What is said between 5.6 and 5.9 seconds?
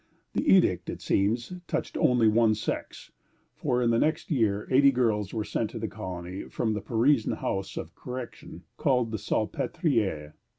to the